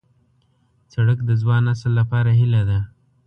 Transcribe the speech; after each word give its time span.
سړک 0.93 1.19
د 1.27 1.31
ځوان 1.41 1.61
نسل 1.69 1.91
لپاره 1.99 2.31
هیله 2.39 2.61
ده. 2.69 2.79